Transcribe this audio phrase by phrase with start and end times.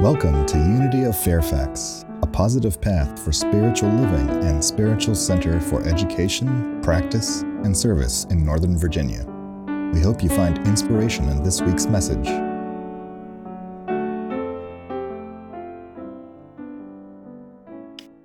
[0.00, 5.82] Welcome to Unity of Fairfax, a positive path for spiritual living and spiritual center for
[5.82, 9.26] education, practice, and service in Northern Virginia.
[9.92, 12.24] We hope you find inspiration in this week's message.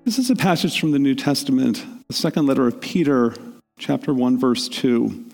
[0.06, 3.36] This is a passage from the New Testament, the second letter of Peter,
[3.78, 5.26] chapter 1, verse 2.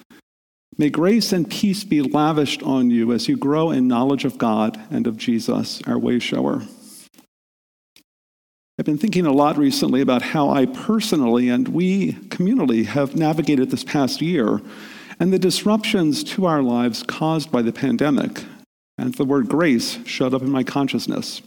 [0.82, 4.82] May grace and peace be lavished on you as you grow in knowledge of God
[4.90, 6.64] and of Jesus, our way shower.
[8.80, 13.70] I've been thinking a lot recently about how I personally and we communally have navigated
[13.70, 14.60] this past year
[15.20, 18.44] and the disruptions to our lives caused by the pandemic.
[18.98, 21.44] And the word grace showed up in my consciousness.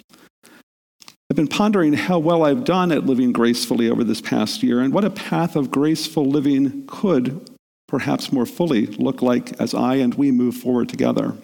[1.28, 4.94] I've been pondering how well I've done at living gracefully over this past year and
[4.94, 7.50] what a path of graceful living could
[7.94, 11.36] perhaps more fully look like as I and we move forward together.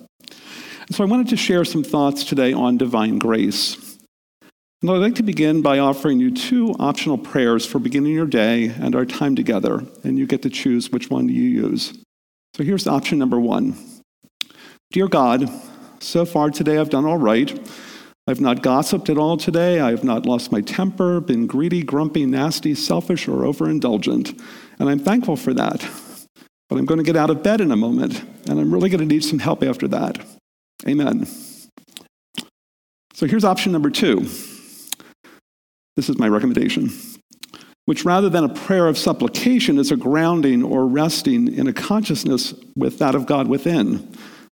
[0.80, 3.96] And so I wanted to share some thoughts today on divine grace.
[4.82, 8.65] And I'd like to begin by offering you two optional prayers for beginning your day
[8.65, 11.96] and our time together, and you get to choose which one you use.
[12.56, 13.76] So here's option number one
[14.90, 15.48] Dear God,
[16.01, 17.56] so far today I've done all right.
[18.26, 19.78] I've not gossiped at all today.
[19.78, 24.37] I have not lost my temper, been greedy, grumpy, nasty, selfish, or overindulgent.
[24.80, 25.88] And I'm thankful for that.
[26.71, 29.01] But I'm going to get out of bed in a moment, and I'm really going
[29.01, 30.24] to need some help after that.
[30.88, 31.27] Amen.
[33.12, 34.21] So here's option number two.
[35.96, 36.90] This is my recommendation,
[37.87, 42.54] which rather than a prayer of supplication is a grounding or resting in a consciousness
[42.77, 44.09] with that of God within,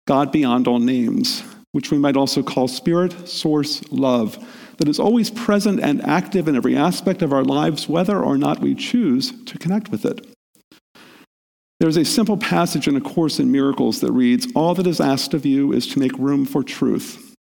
[0.07, 4.43] God beyond all names, which we might also call spirit, source, love,
[4.77, 8.59] that is always present and active in every aspect of our lives, whether or not
[8.59, 10.27] we choose to connect with it.
[11.79, 15.35] There's a simple passage in A Course in Miracles that reads, All that is asked
[15.35, 17.35] of you is to make room for truth.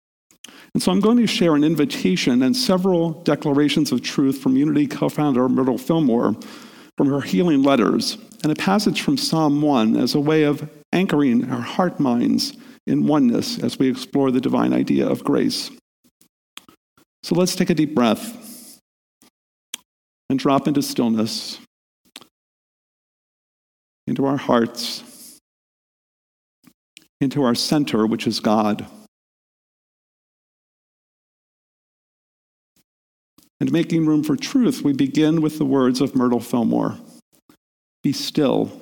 [0.72, 4.86] And so I'm going to share an invitation and several declarations of truth from Unity
[4.86, 6.34] co founder Myrtle Fillmore
[6.96, 11.51] from her healing letters, and a passage from Psalm 1 as a way of anchoring
[11.51, 12.55] our heart minds
[12.86, 15.70] in oneness as we explore the divine idea of grace.
[17.23, 18.78] So let's take a deep breath
[20.28, 21.58] and drop into stillness
[24.07, 25.39] into our hearts,
[27.20, 28.86] into our center, which is God.
[33.61, 36.98] And making room for truth, we begin with the words of Myrtle Fillmore
[38.02, 38.73] Be still,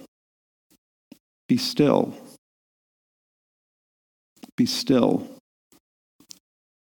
[1.48, 2.14] be still,
[4.56, 5.26] be still,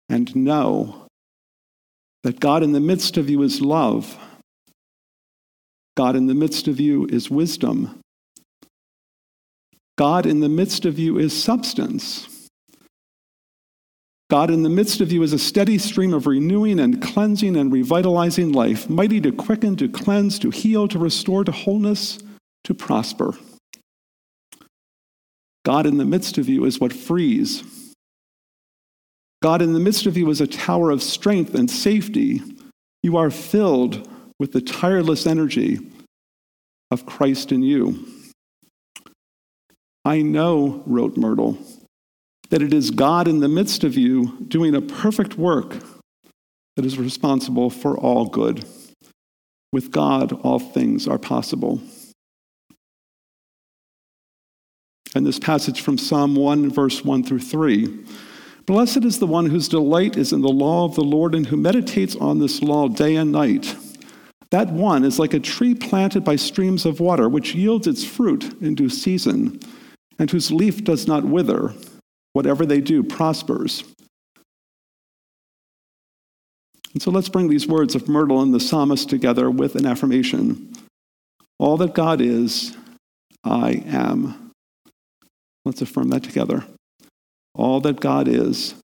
[0.08, 1.06] and know
[2.24, 4.18] that God in the midst of you is love.
[5.96, 8.00] God in the midst of you is wisdom.
[9.96, 12.28] God in the midst of you is substance.
[14.28, 17.72] God in the midst of you is a steady stream of renewing and cleansing and
[17.72, 22.18] revitalizing life, mighty to quicken, to cleanse, to heal, to restore, to wholeness,
[22.64, 23.34] to prosper.
[25.64, 27.62] God in the midst of you is what frees.
[29.42, 32.42] God in the midst of you is a tower of strength and safety.
[33.02, 34.08] You are filled
[34.38, 35.78] with the tireless energy
[36.90, 38.06] of Christ in you.
[40.06, 41.58] I know, wrote Myrtle,
[42.50, 45.74] that it is God in the midst of you doing a perfect work
[46.76, 48.64] that is responsible for all good.
[49.72, 51.80] With God, all things are possible.
[55.16, 58.04] And this passage from Psalm 1, verse 1 through 3.
[58.64, 61.56] Blessed is the one whose delight is in the law of the Lord and who
[61.56, 63.74] meditates on this law day and night.
[64.50, 68.44] That one is like a tree planted by streams of water, which yields its fruit
[68.62, 69.60] in due season
[70.18, 71.74] and whose leaf does not wither.
[72.32, 73.82] Whatever they do prospers.
[76.92, 80.72] And so let's bring these words of Myrtle and the psalmist together with an affirmation.
[81.58, 82.76] All that God is,
[83.44, 84.50] I am.
[85.64, 86.64] Let's affirm that together.
[87.54, 88.74] All that God is,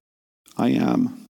[0.57, 1.25] I am.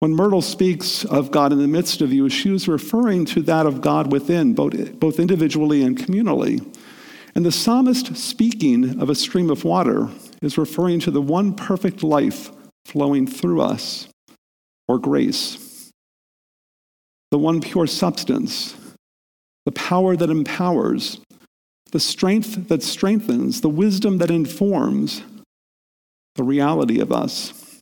[0.00, 3.64] When Myrtle speaks of God in the midst of you, she was referring to that
[3.64, 6.62] of God within, both, both individually and communally.
[7.34, 10.08] And the psalmist, speaking of a stream of water,
[10.40, 12.50] is referring to the one perfect life
[12.84, 14.08] flowing through us,
[14.86, 15.90] or grace.
[17.30, 18.76] The one pure substance,
[19.64, 21.18] the power that empowers,
[21.90, 25.22] the strength that strengthens, the wisdom that informs
[26.36, 27.80] the reality of us.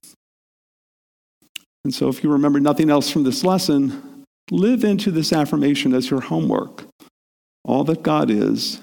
[1.84, 6.10] And so, if you remember nothing else from this lesson, live into this affirmation as
[6.10, 6.84] your homework.
[7.64, 8.80] All that God is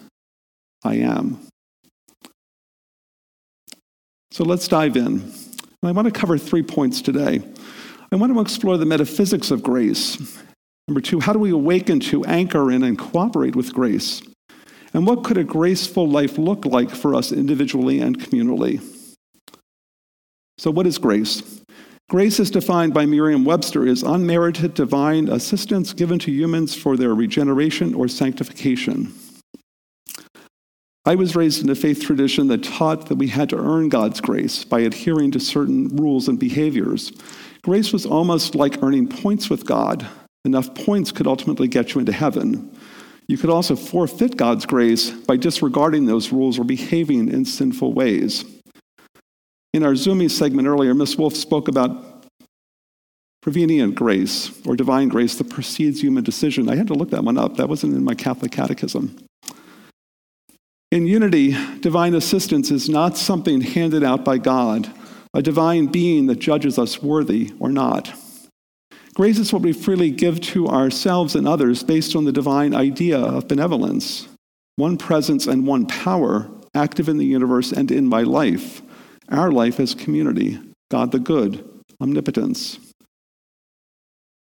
[0.83, 1.39] I am.
[4.31, 5.31] So let's dive in.
[5.83, 7.41] I want to cover three points today.
[8.11, 10.37] I want to explore the metaphysics of grace.
[10.87, 14.21] Number two, how do we awaken to anchor in and cooperate with grace?
[14.93, 18.81] And what could a graceful life look like for us individually and communally?
[20.57, 21.61] So, what is grace?
[22.09, 27.13] Grace is defined by Merriam Webster as unmerited divine assistance given to humans for their
[27.13, 29.13] regeneration or sanctification.
[31.09, 34.21] I was raised in a faith tradition that taught that we had to earn God's
[34.21, 37.11] grace by adhering to certain rules and behaviors.
[37.63, 40.07] Grace was almost like earning points with God.
[40.45, 42.77] Enough points could ultimately get you into heaven.
[43.27, 48.45] You could also forfeit God's grace by disregarding those rules or behaving in sinful ways.
[49.73, 52.23] In our Zoomy segment earlier, Miss Wolf spoke about
[53.41, 56.69] prevenient grace or divine grace that precedes human decision.
[56.69, 57.57] I had to look that one up.
[57.57, 59.25] That wasn't in my Catholic catechism.
[60.91, 64.91] In unity, divine assistance is not something handed out by God,
[65.35, 68.11] a divine being that judges us worthy or not.
[69.13, 73.19] Grace is what we freely give to ourselves and others based on the divine idea
[73.19, 74.27] of benevolence,
[74.77, 78.81] one presence and one power active in the universe and in my life,
[79.29, 80.57] our life as community,
[80.89, 81.67] God the good,
[82.01, 82.79] omnipotence.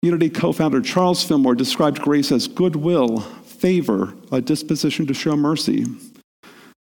[0.02, 5.87] Unity co founder Charles Fillmore described grace as goodwill, favor, a disposition to show mercy.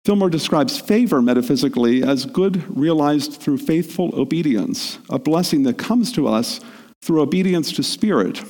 [0.05, 6.27] Fillmore describes favor metaphysically as good realized through faithful obedience, a blessing that comes to
[6.27, 6.59] us
[7.01, 8.41] through obedience to spirit.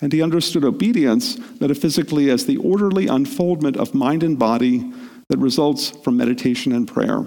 [0.00, 4.92] And he understood obedience metaphysically as the orderly unfoldment of mind and body
[5.28, 7.26] that results from meditation and prayer.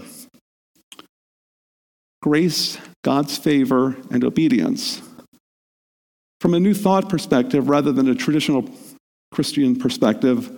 [2.22, 5.02] Grace, God's favor, and obedience.
[6.42, 8.70] From a new thought perspective, rather than a traditional
[9.32, 10.52] Christian perspective,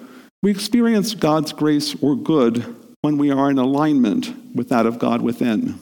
[0.44, 5.22] we experience God's grace or good when we are in alignment with that of God
[5.22, 5.80] within.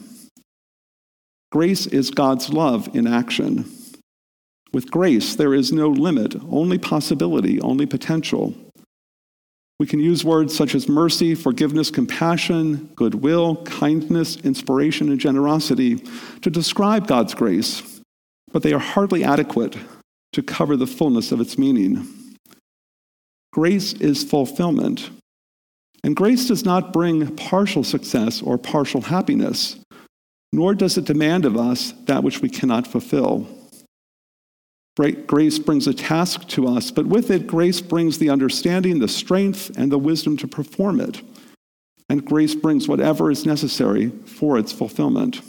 [1.52, 3.64] Grace is God's love in action.
[4.72, 8.54] With grace, there is no limit, only possibility, only potential.
[9.80, 16.04] We can use words such as mercy, forgiveness, compassion, goodwill, kindness, inspiration, and generosity
[16.42, 18.00] to describe God's grace,
[18.52, 19.76] but they are hardly adequate
[20.34, 22.06] to cover the fullness of its meaning.
[23.52, 25.10] Grace is fulfillment.
[26.02, 29.78] And grace does not bring partial success or partial happiness,
[30.52, 33.46] nor does it demand of us that which we cannot fulfill.
[34.96, 39.70] Grace brings a task to us, but with it, grace brings the understanding, the strength,
[39.78, 41.22] and the wisdom to perform it.
[42.10, 45.40] And grace brings whatever is necessary for its fulfillment.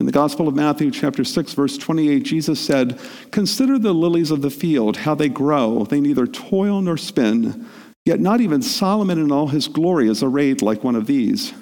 [0.00, 2.98] In the Gospel of Matthew, chapter 6, verse 28, Jesus said,
[3.30, 5.84] Consider the lilies of the field, how they grow.
[5.84, 7.66] They neither toil nor spin.
[8.06, 11.52] Yet not even Solomon in all his glory is arrayed like one of these.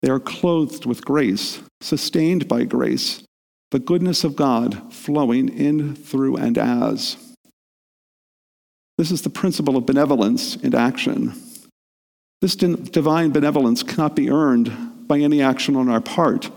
[0.00, 3.22] They are clothed with grace, sustained by grace,
[3.70, 7.18] the goodness of God flowing in, through, and as.
[8.96, 11.34] This is the principle of benevolence in action.
[12.40, 16.50] This divine benevolence cannot be earned by any action on our part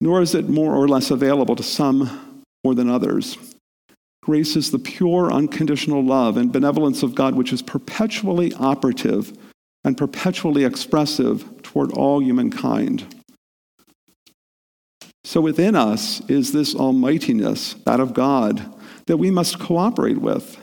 [0.00, 3.38] nor is it more or less available to some more than others.
[4.22, 9.32] Grace is the pure, unconditional love and benevolence of God, which is perpetually operative
[9.84, 13.14] and perpetually expressive toward all humankind.
[15.22, 18.74] So within us is this almightiness, that of God,
[19.06, 20.62] that we must cooperate with.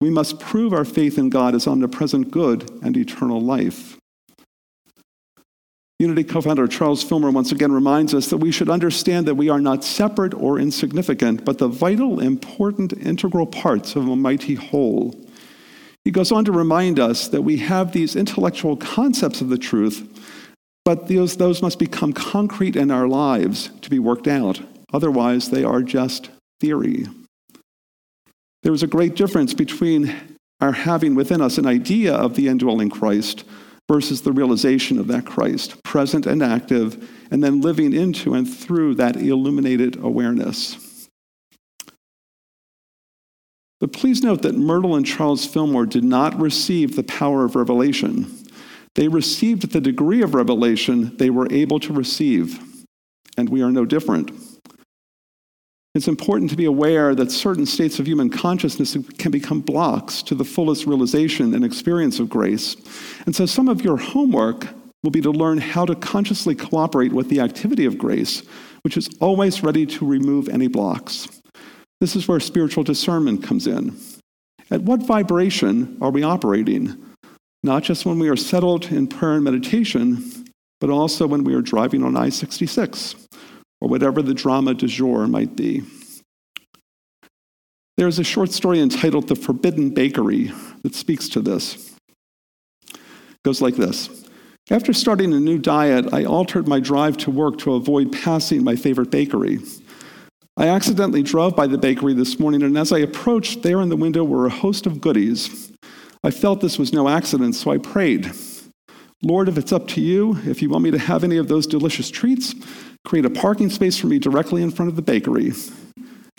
[0.00, 3.96] We must prove our faith in God as omnipresent good and eternal life.
[6.00, 9.50] Unity co founder Charles Fillmore once again reminds us that we should understand that we
[9.50, 15.14] are not separate or insignificant, but the vital, important, integral parts of a mighty whole.
[16.02, 20.08] He goes on to remind us that we have these intellectual concepts of the truth,
[20.86, 24.58] but those, those must become concrete in our lives to be worked out.
[24.94, 26.30] Otherwise, they are just
[26.60, 27.08] theory.
[28.62, 30.14] There is a great difference between
[30.62, 33.44] our having within us an idea of the indwelling Christ
[33.90, 38.94] versus the realization of that Christ, present and active, and then living into and through
[38.94, 41.08] that illuminated awareness.
[43.80, 48.32] But please note that Myrtle and Charles Fillmore did not receive the power of revelation.
[48.94, 52.60] They received the degree of revelation they were able to receive,
[53.36, 54.30] and we are no different.
[55.94, 60.36] It's important to be aware that certain states of human consciousness can become blocks to
[60.36, 62.76] the fullest realization and experience of grace.
[63.26, 64.68] And so some of your homework
[65.02, 68.42] will be to learn how to consciously cooperate with the activity of grace,
[68.82, 71.26] which is always ready to remove any blocks.
[72.00, 73.96] This is where spiritual discernment comes in.
[74.70, 77.04] At what vibration are we operating?
[77.64, 80.46] Not just when we are settled in prayer and meditation,
[80.80, 83.26] but also when we are driving on I 66
[83.80, 85.82] or whatever the drama du jour might be.
[87.96, 91.94] There is a short story entitled The Forbidden Bakery that speaks to this.
[92.94, 92.98] It
[93.44, 94.24] goes like this
[94.70, 98.76] After starting a new diet, I altered my drive to work to avoid passing my
[98.76, 99.58] favorite bakery.
[100.56, 103.96] I accidentally drove by the bakery this morning, and as I approached, there in the
[103.96, 105.72] window were a host of goodies.
[106.22, 108.32] I felt this was no accident, so I prayed
[109.22, 111.66] Lord, if it's up to you, if you want me to have any of those
[111.66, 112.54] delicious treats,
[113.04, 115.52] create a parking space for me directly in front of the bakery.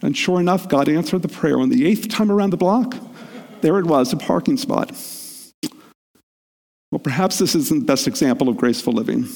[0.02, 1.60] And sure enough, God answered the prayer.
[1.60, 2.96] On the eighth time around the block,
[3.62, 4.92] there it was, a parking spot.
[6.92, 9.28] Well, perhaps this isn't the best example of graceful living.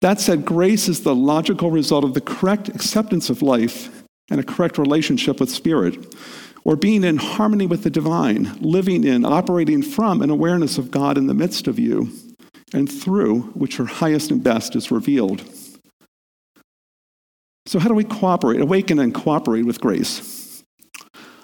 [0.00, 4.44] That said, grace is the logical result of the correct acceptance of life and a
[4.44, 6.14] correct relationship with Spirit,
[6.66, 11.16] or being in harmony with the divine, living in, operating from an awareness of God
[11.16, 12.10] in the midst of you
[12.74, 15.44] and through which your highest and best is revealed.
[17.66, 20.64] So, how do we cooperate, awaken and cooperate with grace?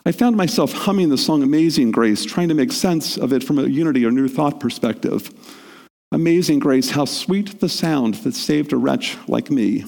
[0.04, 3.60] I found myself humming the song Amazing Grace, trying to make sense of it from
[3.60, 5.30] a unity or new thought perspective.
[6.10, 9.84] Amazing grace, how sweet the sound that saved a wretch like me.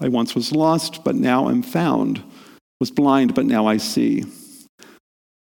[0.00, 2.22] I once was lost, but now am found,
[2.78, 4.24] was blind, but now I see.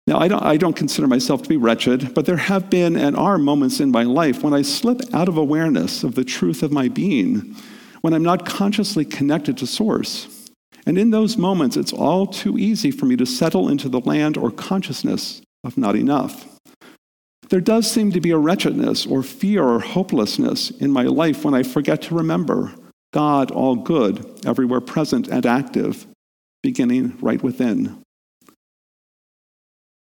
[0.09, 3.15] Now, I don't, I don't consider myself to be wretched, but there have been and
[3.15, 6.71] are moments in my life when I slip out of awareness of the truth of
[6.71, 7.55] my being
[8.01, 10.49] when I'm not consciously connected to Source.
[10.87, 14.35] And in those moments, it's all too easy for me to settle into the land
[14.35, 16.57] or consciousness of not enough.
[17.49, 21.53] There does seem to be a wretchedness or fear or hopelessness in my life when
[21.53, 22.73] I forget to remember
[23.13, 26.07] God, all good, everywhere present and active,
[26.63, 28.01] beginning right within.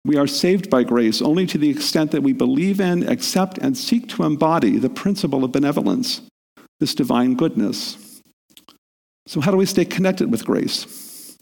[0.06, 3.76] We are saved by grace only to the extent that we believe in, accept, and
[3.76, 6.22] seek to embody the principle of benevolence
[6.80, 8.22] this divine goodness.
[9.28, 11.38] So, how do we stay connected with grace?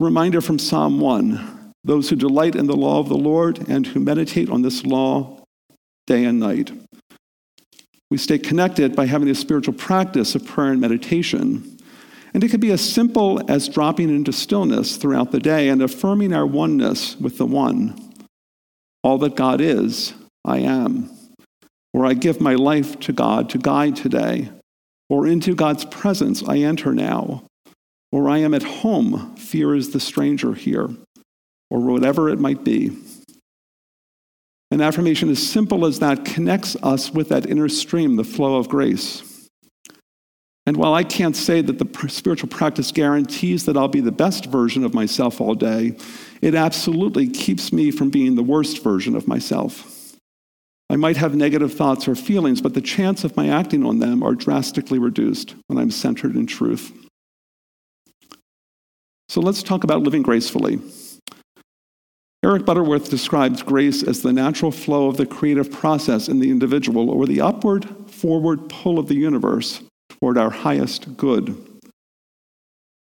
[0.00, 4.00] Reminder from Psalm 1 those who delight in the law of the Lord and who
[4.00, 5.40] meditate on this law
[6.08, 6.72] day and night.
[8.10, 11.75] We stay connected by having a spiritual practice of prayer and meditation.
[12.36, 16.32] And it can be as simple as dropping into stillness throughout the day and affirming
[16.32, 17.98] our oneness with the one.
[19.02, 20.12] All that God is,
[20.44, 21.10] I am
[21.96, 24.50] or I give my life to God to guide today,
[25.08, 27.44] or into God's presence I enter now,
[28.12, 30.90] or I am at home, fear is the stranger here,
[31.70, 32.90] or whatever it might be.
[34.70, 38.68] An affirmation as simple as that connects us with that inner stream, the flow of
[38.68, 39.35] grace.
[40.66, 44.46] And while I can't say that the spiritual practice guarantees that I'll be the best
[44.46, 45.96] version of myself all day,
[46.42, 50.16] it absolutely keeps me from being the worst version of myself.
[50.90, 54.24] I might have negative thoughts or feelings, but the chance of my acting on them
[54.24, 56.92] are drastically reduced when I'm centered in truth.
[59.28, 60.80] So let's talk about living gracefully.
[62.44, 67.10] Eric Butterworth describes grace as the natural flow of the creative process in the individual
[67.10, 71.56] or the upward, forward pull of the universe toward our highest good.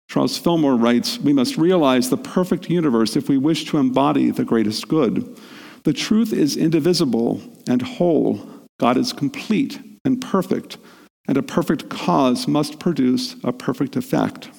[0.09, 4.45] Charles Fillmore writes We must realize the perfect universe if we wish to embody the
[4.45, 5.37] greatest good.
[5.83, 8.41] The truth is indivisible and whole.
[8.79, 10.77] God is complete and perfect,
[11.27, 14.49] and a perfect cause must produce a perfect effect.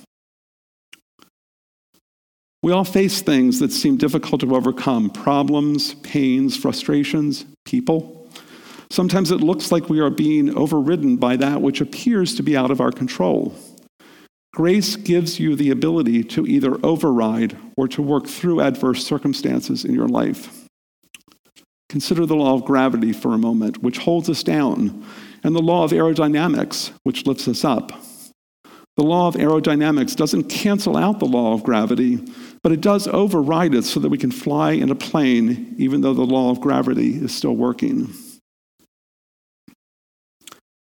[2.62, 8.17] We all face things that seem difficult to overcome problems, pains, frustrations, people.
[8.90, 12.70] Sometimes it looks like we are being overridden by that which appears to be out
[12.70, 13.54] of our control.
[14.54, 19.94] Grace gives you the ability to either override or to work through adverse circumstances in
[19.94, 20.66] your life.
[21.88, 25.04] Consider the law of gravity for a moment, which holds us down,
[25.44, 27.92] and the law of aerodynamics, which lifts us up.
[28.96, 32.18] The law of aerodynamics doesn't cancel out the law of gravity,
[32.62, 36.14] but it does override it so that we can fly in a plane even though
[36.14, 38.12] the law of gravity is still working.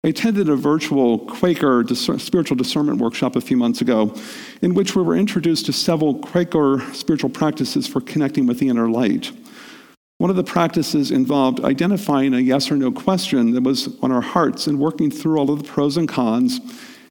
[0.06, 4.16] I attended a virtual Quaker spiritual discernment workshop a few months ago
[4.62, 8.90] in which we were introduced to several Quaker spiritual practices for connecting with the inner
[8.90, 9.34] light.
[10.20, 14.22] One of the practices involved identifying a yes or no question that was on our
[14.22, 16.62] hearts and working through all of the pros and cons,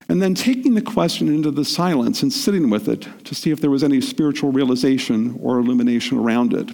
[0.09, 3.61] and then taking the question into the silence and sitting with it to see if
[3.61, 6.71] there was any spiritual realization or illumination around it.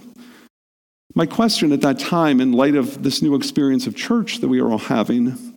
[1.13, 4.61] My question at that time, in light of this new experience of church that we
[4.61, 5.54] are all having,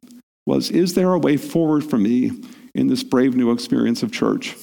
[0.48, 2.32] was Is there a way forward for me
[2.74, 4.56] in this brave new experience of church?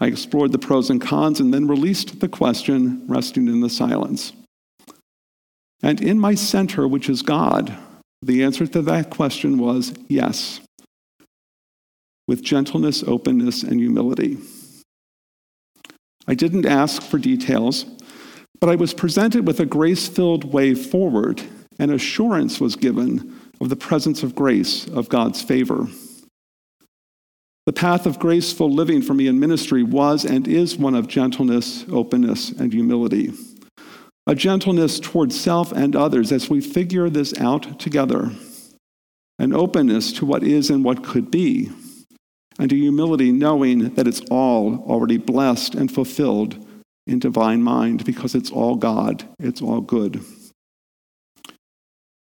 [0.00, 4.32] I explored the pros and cons and then released the question, resting in the silence.
[5.82, 7.76] And in my center, which is God,
[8.22, 10.60] The answer to that question was yes,
[12.26, 14.38] with gentleness, openness, and humility.
[16.26, 17.84] I didn't ask for details,
[18.58, 21.42] but I was presented with a grace filled way forward,
[21.78, 25.86] and assurance was given of the presence of grace, of God's favor.
[27.66, 31.86] The path of graceful living for me in ministry was and is one of gentleness,
[31.90, 33.32] openness, and humility.
[34.26, 38.30] A gentleness towards self and others as we figure this out together.
[39.38, 41.70] An openness to what is and what could be.
[42.58, 46.66] And a humility knowing that it's all already blessed and fulfilled
[47.06, 50.22] in divine mind because it's all God, it's all good.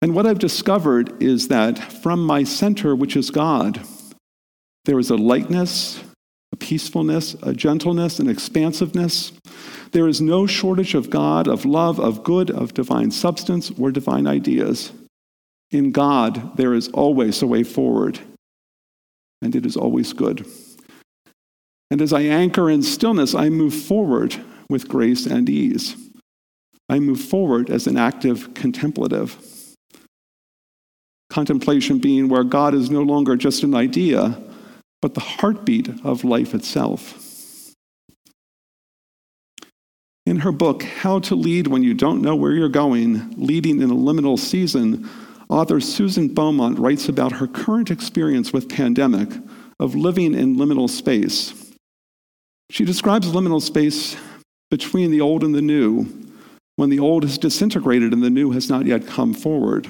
[0.04, 3.80] And what I've discovered is that from my center, which is God,
[4.84, 6.04] there is a lightness,
[6.52, 9.32] a peacefulness, a gentleness, an expansiveness.
[9.94, 14.28] There is no shortage of God, of love, of good, of divine substance, or divine
[14.28, 14.92] ideas.
[15.72, 18.20] In God, there is always a way forward,
[19.42, 20.46] and it is always good.
[21.90, 24.36] And as I anchor in stillness, I move forward
[24.70, 25.96] with grace and ease.
[26.90, 29.38] I move forward as an active contemplative.
[31.34, 34.40] Contemplation being where God is no longer just an idea,
[35.02, 37.74] but the heartbeat of life itself.
[40.28, 43.90] In her book, How to Lead When You Don't Know Where You're Going Leading in
[43.90, 45.10] a Liminal Season,
[45.50, 49.30] author Susan Beaumont writes about her current experience with pandemic
[49.80, 51.74] of living in liminal space.
[52.70, 54.16] She describes liminal space
[54.70, 56.06] between the old and the new,
[56.76, 59.90] when the old has disintegrated and the new has not yet come forward.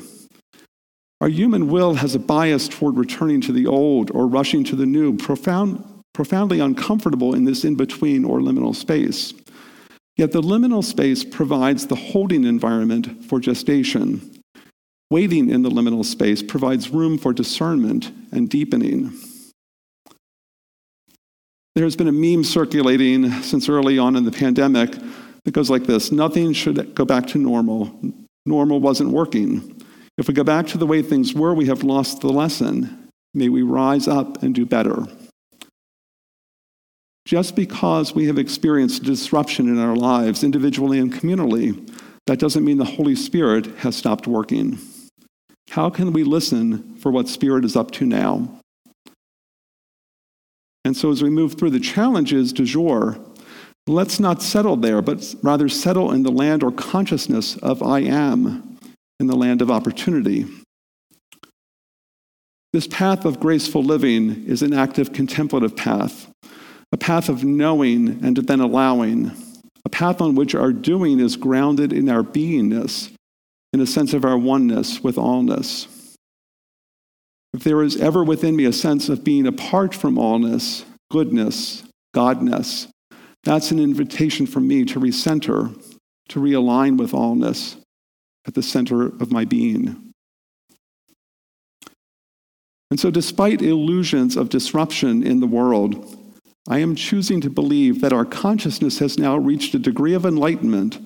[1.23, 4.85] Our human will has a bias toward returning to the old or rushing to the
[4.85, 5.81] new, profound,
[6.13, 9.33] profoundly uncomfortable in this in between or liminal space.
[10.17, 14.37] Yet the liminal space provides the holding environment for gestation.
[15.09, 19.13] Waiting in the liminal space provides room for discernment and deepening.
[21.73, 24.97] There's been a meme circulating since early on in the pandemic
[25.45, 27.97] that goes like this Nothing should go back to normal.
[28.45, 29.72] Normal wasn't working.
[30.17, 33.09] If we go back to the way things were, we have lost the lesson.
[33.33, 35.07] May we rise up and do better.
[37.25, 41.89] Just because we have experienced disruption in our lives, individually and communally,
[42.27, 44.77] that doesn't mean the Holy Spirit has stopped working.
[45.69, 48.59] How can we listen for what Spirit is up to now?
[50.85, 53.17] And so, as we move through the challenges du jour,
[53.87, 58.72] let's not settle there, but rather settle in the land or consciousness of I am
[59.23, 60.45] in the land of opportunity.
[62.73, 66.29] This path of graceful living is an active contemplative path,
[66.91, 69.31] a path of knowing and then allowing,
[69.85, 73.13] a path on which our doing is grounded in our beingness,
[73.71, 75.87] in a sense of our oneness with allness.
[77.53, 81.83] If there is ever within me a sense of being apart from allness, goodness,
[82.13, 82.89] godness,
[83.45, 85.73] that's an invitation for me to recenter,
[86.27, 87.77] to realign with allness,
[88.47, 90.13] at the center of my being.
[92.91, 96.17] And so, despite illusions of disruption in the world,
[96.69, 100.99] I am choosing to believe that our consciousness has now reached a degree of enlightenment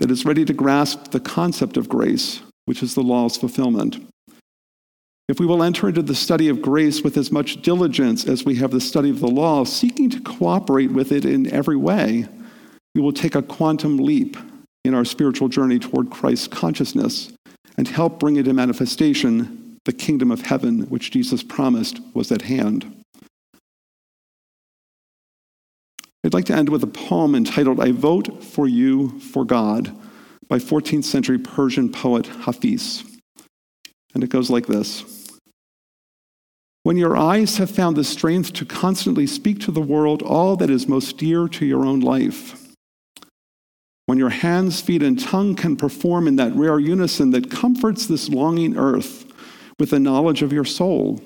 [0.00, 4.04] that is ready to grasp the concept of grace, which is the law's fulfillment.
[5.28, 8.56] If we will enter into the study of grace with as much diligence as we
[8.56, 12.26] have the study of the law, seeking to cooperate with it in every way,
[12.96, 14.36] we will take a quantum leap
[14.84, 17.32] in our spiritual journey toward Christ's consciousness
[17.76, 23.02] and help bring into manifestation the kingdom of heaven which Jesus promised was at hand.
[26.22, 29.96] I'd like to end with a poem entitled I Vote for You for God
[30.48, 33.04] by 14th century Persian poet Hafiz.
[34.14, 35.38] And it goes like this
[36.82, 40.68] When your eyes have found the strength to constantly speak to the world all that
[40.68, 42.59] is most dear to your own life,
[44.10, 48.28] when your hands, feet, and tongue can perform in that rare unison that comforts this
[48.28, 49.24] longing earth
[49.78, 51.22] with the knowledge of your soul.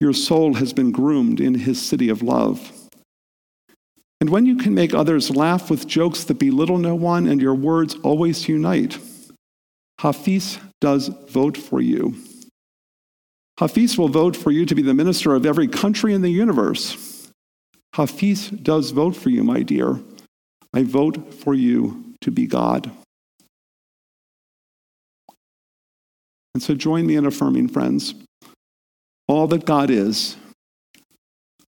[0.00, 2.72] Your soul has been groomed in his city of love.
[4.20, 7.54] And when you can make others laugh with jokes that belittle no one and your
[7.54, 8.98] words always unite,
[10.00, 12.16] Hafiz does vote for you.
[13.60, 17.30] Hafiz will vote for you to be the minister of every country in the universe.
[17.94, 20.00] Hafiz does vote for you, my dear.
[20.74, 22.90] I vote for you to be God.
[26.52, 28.14] And so join me in affirming, friends,
[29.28, 30.36] all that God is,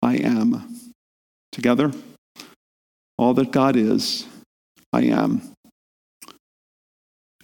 [0.03, 0.91] I am.
[1.53, 1.93] Together,
[3.17, 4.27] all that God is,
[4.93, 5.41] I am.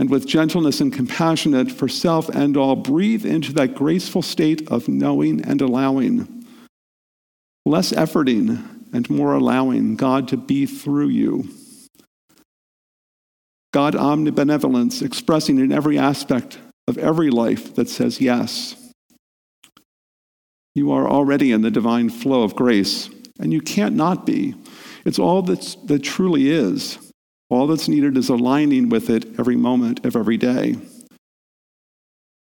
[0.00, 4.88] And with gentleness and compassionate for self and all, breathe into that graceful state of
[4.88, 6.44] knowing and allowing.
[7.64, 11.48] Less efforting and more allowing God to be through you.
[13.72, 18.76] God omnibenevolence expressing in every aspect of every life that says yes.
[20.74, 24.54] You are already in the divine flow of grace, and you can't not be.
[25.04, 26.98] It's all that's, that truly is.
[27.50, 30.76] All that's needed is aligning with it every moment of every day.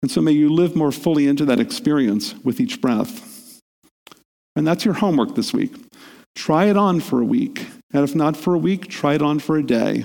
[0.03, 3.61] And so may you live more fully into that experience with each breath.
[4.55, 5.75] And that's your homework this week.
[6.35, 7.67] Try it on for a week.
[7.93, 10.05] And if not for a week, try it on for a day.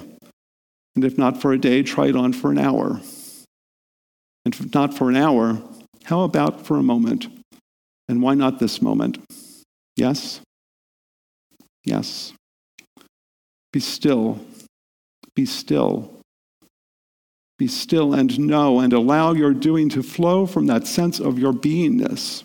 [0.95, 3.01] And if not for a day, try it on for an hour.
[4.45, 5.61] And if not for an hour,
[6.05, 7.27] how about for a moment?
[8.07, 9.17] And why not this moment?
[9.95, 10.41] Yes?
[11.85, 12.33] Yes.
[13.71, 14.39] Be still.
[15.35, 16.19] Be still.
[17.57, 21.53] Be still and know and allow your doing to flow from that sense of your
[21.53, 22.43] beingness.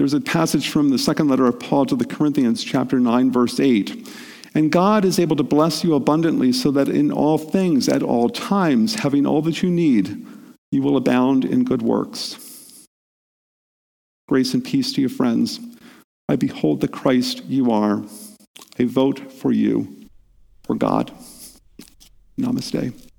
[0.00, 3.60] There's a passage from the second letter of Paul to the Corinthians, chapter 9, verse
[3.60, 4.08] 8.
[4.54, 8.30] And God is able to bless you abundantly so that in all things, at all
[8.30, 10.26] times, having all that you need,
[10.72, 12.86] you will abound in good works.
[14.26, 15.60] Grace and peace to you, friends.
[16.30, 18.02] I behold the Christ you are.
[18.78, 20.08] I vote for you,
[20.64, 21.12] for God.
[22.40, 23.09] Namaste.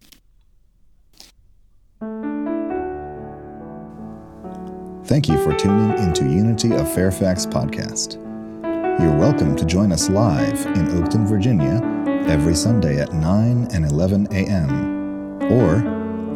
[5.12, 8.15] Thank you for tuning into Unity of Fairfax podcast.
[8.97, 11.82] You're welcome to join us live in Oakton, Virginia,
[12.30, 15.43] every Sunday at 9 and 11 a.m.
[15.52, 15.82] or